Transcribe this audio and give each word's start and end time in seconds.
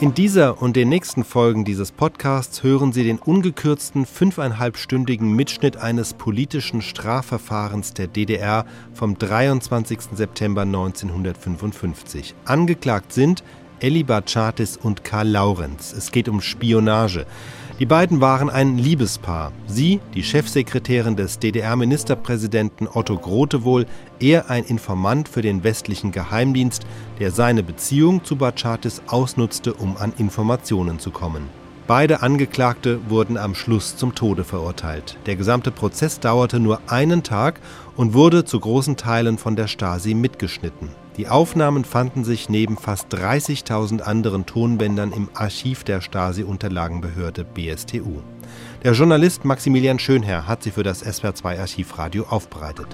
In 0.00 0.14
dieser 0.14 0.62
und 0.62 0.76
den 0.76 0.88
nächsten 0.88 1.24
Folgen 1.24 1.66
dieses 1.66 1.92
Podcasts 1.92 2.62
hören 2.62 2.90
Sie 2.90 3.04
den 3.04 3.18
ungekürzten 3.18 4.06
fünfeinhalbstündigen 4.06 5.30
Mitschnitt 5.30 5.76
eines 5.76 6.14
politischen 6.14 6.80
Strafverfahrens 6.80 7.92
der 7.92 8.06
DDR 8.06 8.64
vom 8.94 9.18
23. 9.18 10.00
September 10.14 10.62
1955. 10.62 12.34
Angeklagt 12.46 13.12
sind 13.12 13.44
Elli 13.80 14.02
Bartschatis 14.02 14.78
und 14.78 15.04
Karl 15.04 15.28
Laurenz. 15.28 15.92
Es 15.92 16.10
geht 16.10 16.30
um 16.30 16.40
Spionage. 16.40 17.26
Die 17.80 17.86
beiden 17.86 18.20
waren 18.20 18.50
ein 18.50 18.76
Liebespaar. 18.76 19.52
Sie, 19.66 20.00
die 20.12 20.22
Chefsekretärin 20.22 21.16
des 21.16 21.38
DDR-Ministerpräsidenten 21.38 22.86
Otto 22.86 23.16
Grotewohl, 23.16 23.86
er 24.18 24.50
ein 24.50 24.64
Informant 24.64 25.30
für 25.30 25.40
den 25.40 25.64
westlichen 25.64 26.12
Geheimdienst, 26.12 26.82
der 27.20 27.30
seine 27.30 27.62
Beziehung 27.62 28.22
zu 28.22 28.36
Bachatis 28.36 29.00
ausnutzte, 29.06 29.72
um 29.72 29.96
an 29.96 30.12
Informationen 30.18 30.98
zu 30.98 31.10
kommen. 31.10 31.48
Beide 31.86 32.20
Angeklagte 32.20 33.00
wurden 33.08 33.38
am 33.38 33.54
Schluss 33.54 33.96
zum 33.96 34.14
Tode 34.14 34.44
verurteilt. 34.44 35.16
Der 35.24 35.36
gesamte 35.36 35.70
Prozess 35.70 36.20
dauerte 36.20 36.60
nur 36.60 36.82
einen 36.86 37.22
Tag 37.22 37.60
und 37.96 38.12
wurde 38.12 38.44
zu 38.44 38.60
großen 38.60 38.98
Teilen 38.98 39.38
von 39.38 39.56
der 39.56 39.68
Stasi 39.68 40.12
mitgeschnitten. 40.12 40.90
Die 41.16 41.28
Aufnahmen 41.28 41.84
fanden 41.84 42.24
sich 42.24 42.48
neben 42.48 42.76
fast 42.76 43.12
30.000 43.12 44.00
anderen 44.00 44.46
Tonbändern 44.46 45.12
im 45.12 45.28
Archiv 45.34 45.84
der 45.84 46.00
Stasi-Unterlagenbehörde 46.00 47.44
BSTU. 47.44 48.22
Der 48.84 48.92
Journalist 48.92 49.44
Maximilian 49.44 49.98
Schönherr 49.98 50.46
hat 50.46 50.62
sie 50.62 50.70
für 50.70 50.82
das 50.82 51.04
SWR2 51.04 51.60
Archivradio 51.60 52.26
aufbereitet. 52.28 52.86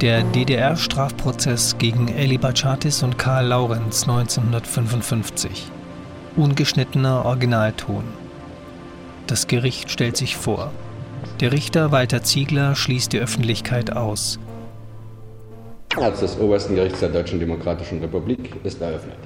Der 0.00 0.22
DDR-Strafprozess 0.24 1.76
gegen 1.78 2.08
Eli 2.08 2.38
Bachatis 2.38 3.02
und 3.02 3.18
Karl 3.18 3.46
Laurenz 3.46 4.02
1955. 4.02 5.70
Ungeschnittener 6.36 7.24
Originalton. 7.24 8.04
Das 9.26 9.46
Gericht 9.46 9.90
stellt 9.90 10.16
sich 10.16 10.36
vor. 10.36 10.72
Der 11.40 11.52
Richter 11.52 11.92
Walter 11.92 12.22
Ziegler 12.22 12.74
schließt 12.74 13.12
die 13.12 13.18
Öffentlichkeit 13.18 13.96
aus. 13.96 14.38
Als 15.96 16.20
des 16.20 16.38
obersten 16.38 16.76
Gerichts 16.76 17.00
der 17.00 17.08
Deutschen 17.08 17.40
Demokratischen 17.40 18.00
Republik 18.00 18.54
ist 18.62 18.80
eröffnet. 18.80 19.16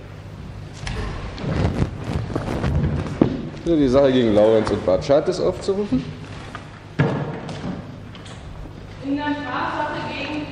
Die 3.66 3.88
Sache 3.88 4.12
gegen 4.12 4.34
Laurenz 4.34 4.70
und 4.70 4.84
Bart 4.84 5.04
Schattes 5.04 5.40
aufzurufen. 5.40 6.02
In 9.04 9.16
der 9.16 9.24
Strafsache 9.24 10.00
gegen 10.08 10.46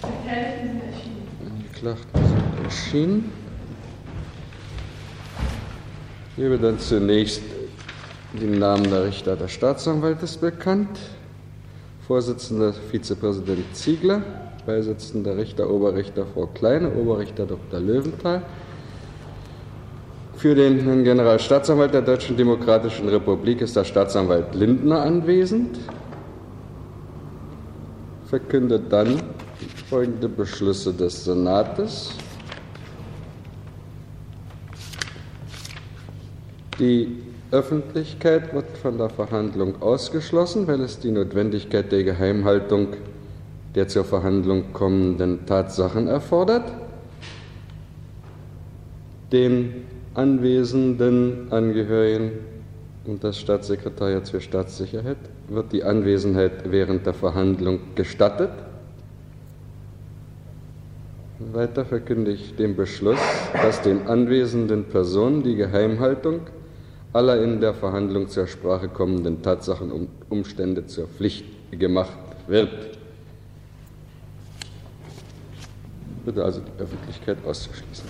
Beteiligten 0.00 0.68
sind 0.68 0.82
erschienen. 0.84 1.28
Angeklagten 1.44 2.26
sind 2.26 2.64
erschienen. 2.64 3.32
Ich 6.30 6.36
gebe 6.36 6.58
dann 6.58 6.78
zunächst 6.78 7.42
den 8.32 8.58
Namen 8.60 8.88
der 8.88 9.04
Richter 9.06 9.34
der 9.34 9.48
Staatsanwaltes 9.48 10.36
bekannt. 10.36 10.98
Vorsitzender 12.06 12.72
Vizepräsident 12.72 13.74
Ziegler, 13.74 14.22
Beisitzender 14.66 15.36
Richter 15.36 15.70
Oberrichter 15.70 16.26
Frau 16.26 16.46
Kleine, 16.46 16.92
Oberrichter 16.94 17.46
Dr. 17.46 17.80
Löwenthal. 17.80 18.42
Für 20.36 20.54
den 20.54 21.04
Generalstaatsanwalt 21.04 21.92
der 21.92 22.02
Deutschen 22.02 22.36
Demokratischen 22.36 23.08
Republik 23.08 23.60
ist 23.60 23.76
der 23.76 23.84
Staatsanwalt 23.84 24.54
Lindner 24.54 25.02
anwesend. 25.02 25.78
Verkündet 28.26 28.90
dann 28.90 29.20
folgende 29.88 30.28
Beschlüsse 30.28 30.94
des 30.94 31.24
Senates. 31.24 32.12
Die 36.78 37.29
Öffentlichkeit 37.52 38.54
wird 38.54 38.76
von 38.78 38.96
der 38.96 39.10
Verhandlung 39.10 39.82
ausgeschlossen, 39.82 40.66
weil 40.68 40.80
es 40.82 41.00
die 41.00 41.10
Notwendigkeit 41.10 41.90
der 41.90 42.04
Geheimhaltung 42.04 42.88
der 43.74 43.88
zur 43.88 44.04
Verhandlung 44.04 44.72
kommenden 44.72 45.46
Tatsachen 45.46 46.08
erfordert. 46.08 46.72
Den 49.32 49.84
anwesenden 50.14 51.48
Angehörigen 51.50 52.32
und 53.04 53.22
das 53.24 53.38
Staatssekretariat 53.38 54.28
für 54.28 54.40
Staatssicherheit 54.40 55.18
wird 55.48 55.72
die 55.72 55.84
Anwesenheit 55.84 56.70
während 56.70 57.06
der 57.06 57.14
Verhandlung 57.14 57.80
gestattet. 57.94 58.50
Weiter 61.52 61.84
verkünde 61.84 62.32
ich 62.32 62.54
den 62.56 62.76
Beschluss, 62.76 63.20
dass 63.54 63.80
den 63.82 64.06
anwesenden 64.06 64.84
Personen 64.84 65.42
die 65.42 65.56
Geheimhaltung 65.56 66.40
aller 67.12 67.42
in 67.42 67.60
der 67.60 67.74
Verhandlung 67.74 68.28
zur 68.28 68.46
Sprache 68.46 68.88
kommenden 68.88 69.42
Tatsachen 69.42 69.90
und 69.90 70.08
Umstände 70.28 70.86
zur 70.86 71.08
Pflicht 71.08 71.44
gemacht 71.72 72.16
wird. 72.46 72.98
Bitte 76.24 76.44
also 76.44 76.60
die 76.60 76.82
Öffentlichkeit 76.82 77.38
auszuschließen. 77.44 78.08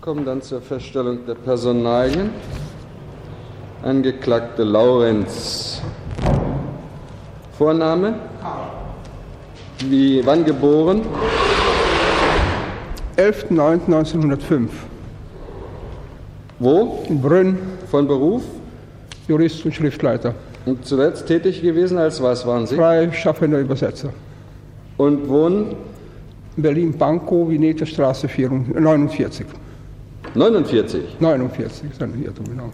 Kommen 0.00 0.24
dann 0.24 0.42
zur 0.42 0.60
Feststellung 0.60 1.26
der 1.26 1.34
Personalien. 1.34 2.30
Angeklagte 3.84 4.62
Laurenz. 4.62 5.82
Vorname? 7.58 8.14
Wie, 9.86 10.24
wann 10.24 10.42
geboren? 10.42 11.02
11.09.1905. 13.18 14.68
Wo? 16.58 17.04
In 17.10 17.20
Brünn, 17.20 17.58
Von 17.90 18.08
Beruf? 18.08 18.44
Jurist 19.28 19.62
und 19.66 19.74
Schriftleiter. 19.74 20.34
Und 20.64 20.86
zuletzt 20.86 21.26
tätig 21.26 21.60
gewesen 21.60 21.98
als 21.98 22.22
was 22.22 22.46
waren 22.46 22.66
Sie? 22.66 22.76
Freischaffender 22.76 23.60
Übersetzer. 23.60 24.14
Und 24.96 25.28
wohnen? 25.28 25.76
Berlin-Pankow, 26.56 27.50
Veneterstraße 27.50 28.28
49. 28.28 28.78
49. 28.78 29.46
49. 30.34 31.20
49 31.20 31.90
ist 31.90 32.02
ein 32.02 32.24
Irrtum, 32.24 32.46
genau. 32.46 32.72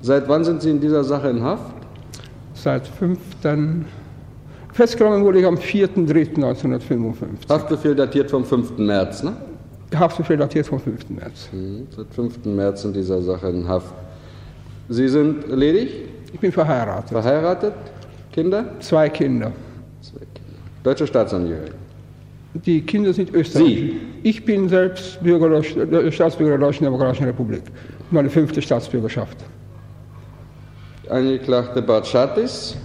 Seit 0.00 0.28
wann 0.28 0.44
sind 0.44 0.62
Sie 0.62 0.70
in 0.70 0.80
dieser 0.80 1.02
Sache 1.04 1.28
in 1.28 1.42
Haft? 1.42 1.72
Seit 2.54 2.86
5. 2.86 3.18
Festgenommen 4.72 5.24
wurde 5.24 5.40
ich 5.40 5.46
am 5.46 5.56
4.3.1955. 5.56 7.48
Haftbefehl 7.48 7.94
datiert 7.94 8.30
vom 8.30 8.44
5. 8.44 8.78
März, 8.78 9.22
ne? 9.22 9.32
Haftbefehl 9.96 10.36
datiert 10.36 10.66
vom 10.66 10.78
5. 10.80 11.08
März. 11.10 11.48
Mhm, 11.52 11.86
Seit 11.96 12.06
5. 12.14 12.44
März 12.44 12.84
in 12.84 12.92
dieser 12.92 13.20
Sache 13.22 13.48
in 13.48 13.66
Haft. 13.66 13.92
Sie 14.88 15.08
sind 15.08 15.48
ledig, 15.48 15.90
Ich 16.32 16.40
bin 16.40 16.52
verheiratet. 16.52 17.10
verheiratet, 17.10 17.72
Kinder? 18.32 18.64
Zwei 18.80 19.08
Kinder. 19.08 19.52
Zwei 20.00 20.18
Kinder. 20.20 20.58
Deutsche 20.84 21.06
Staatsangehörige. 21.06 21.72
Die 22.54 22.80
Kinder 22.82 23.12
sind 23.12 23.32
Österreicher. 23.34 23.94
Ich 24.22 24.44
bin 24.44 24.68
selbst 24.68 25.22
Bürger 25.22 25.62
Staatsbürger 26.10 26.52
der 26.58 26.66
Deutschen 26.66 26.84
Demokratischen 26.84 27.24
Republik. 27.26 27.62
Meine 28.10 28.30
fünfte 28.30 28.62
Staatsbürgerschaft. 28.62 29.36
Angeklagte 31.10 31.80
Bartschatis, 31.82 32.76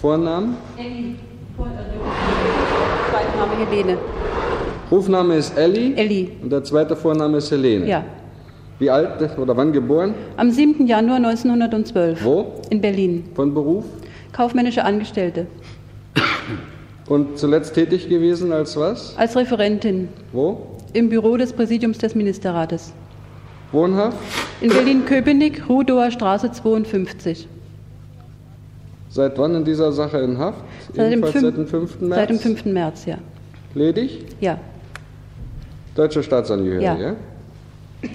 Vornamen, 0.00 0.56
Elli. 0.76 1.16
Vor- 1.56 1.66
äh, 1.66 3.10
Zweiter 3.10 3.36
Name 3.38 3.66
Helene. 3.70 3.98
Rufname 4.90 5.34
ist 5.36 5.56
Elli 5.58 5.94
Elli. 5.96 6.32
und 6.42 6.50
der 6.50 6.62
zweite 6.64 6.94
Vorname 6.96 7.38
ist 7.38 7.50
Helene. 7.50 7.86
Ja. 7.86 8.04
Wie 8.78 8.88
alt 8.88 9.36
oder 9.38 9.56
wann 9.56 9.72
geboren? 9.72 10.14
Am 10.36 10.50
7. 10.50 10.86
Januar 10.86 11.16
1912. 11.16 12.24
Wo? 12.24 12.54
In 12.70 12.80
Berlin. 12.80 13.24
Von 13.34 13.52
Beruf? 13.52 13.84
Kaufmännische 14.32 14.84
Angestellte. 14.84 15.46
Und 17.08 17.36
zuletzt 17.38 17.74
tätig 17.74 18.08
gewesen 18.08 18.52
als 18.52 18.76
was? 18.78 19.14
Als 19.18 19.36
Referentin. 19.36 20.08
Wo? 20.32 20.66
Im 20.92 21.08
Büro 21.08 21.36
des 21.36 21.52
Präsidiums 21.52 21.98
des 21.98 22.14
Ministerrates. 22.14 22.92
Wohnhaft? 23.72 24.16
In 24.60 24.70
Berlin-Köpenick, 24.70 25.68
Rudower 25.68 26.10
Straße 26.10 26.52
52. 26.52 27.48
Seit 29.08 29.38
wann 29.38 29.54
in 29.54 29.64
dieser 29.64 29.92
Sache 29.92 30.18
in 30.18 30.38
Haft? 30.38 30.58
Seit 30.94 31.12
dem, 31.12 31.24
seit 31.24 31.56
dem 31.56 31.66
5. 31.66 32.00
März? 32.00 32.16
Seit 32.16 32.30
dem 32.30 32.38
5. 32.38 32.64
März, 32.66 33.06
ja. 33.06 33.18
Ledig? 33.74 34.26
Ja. 34.40 34.58
Deutsche 35.94 36.22
Staatsangehörige, 36.22 36.84
Ja. 36.84 36.98
ja? 36.98 37.16
Ich 38.02 38.10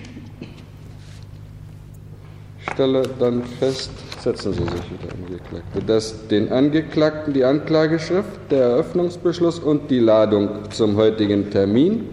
stelle 2.71 3.03
dann 3.19 3.43
fest, 3.43 3.91
Setzen 4.25 4.53
Sie 4.53 4.63
sich 4.63 4.71
wieder, 4.71 5.13
Angeklagte. 5.13 5.85
Dass 5.85 6.27
den 6.29 6.51
Angeklagten 6.51 7.31
die 7.31 7.43
Anklageschrift, 7.43 8.27
der 8.49 8.63
Eröffnungsbeschluss 8.63 9.59
und 9.59 9.91
die 9.91 9.99
Ladung 9.99 10.49
zum 10.71 10.95
heutigen 10.95 11.51
Termin 11.51 12.05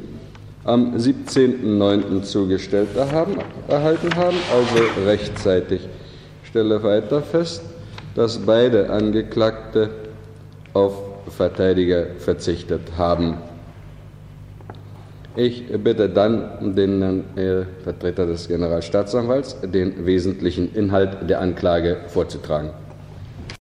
am 0.64 0.94
17.09. 0.94 2.23
zugestellt 2.23 2.91
haben, 2.97 3.37
erhalten 3.69 4.14
haben, 4.14 4.37
also 4.53 5.05
rechtzeitig. 5.06 5.88
Ich 6.43 6.49
stelle 6.49 6.82
weiter 6.82 7.23
fest, 7.23 7.62
dass 8.14 8.38
beide 8.38 8.91
Angeklagte 8.91 9.91
auf 10.73 10.94
Verteidiger 11.29 12.06
verzichtet 12.19 12.82
haben. 12.97 13.38
Ich 15.35 15.64
bitte 15.82 16.11
dann 16.11 16.75
den 16.76 17.25
äh, 17.37 17.64
Vertreter 17.82 18.26
des 18.26 18.49
Generalstaatsanwalts, 18.49 19.56
den 19.62 20.05
wesentlichen 20.05 20.75
Inhalt 20.75 21.29
der 21.29 21.41
Anklage 21.41 22.03
vorzutragen. 22.09 22.70